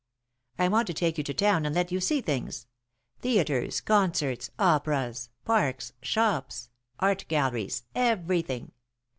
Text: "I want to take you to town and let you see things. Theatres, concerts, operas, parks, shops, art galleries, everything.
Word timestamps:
"I 0.57 0.67
want 0.67 0.87
to 0.87 0.95
take 0.95 1.19
you 1.19 1.23
to 1.25 1.31
town 1.35 1.63
and 1.63 1.75
let 1.75 1.91
you 1.91 1.99
see 1.99 2.21
things. 2.21 2.65
Theatres, 3.21 3.81
concerts, 3.81 4.49
operas, 4.57 5.29
parks, 5.45 5.93
shops, 6.01 6.71
art 6.99 7.23
galleries, 7.27 7.83
everything. 7.93 8.71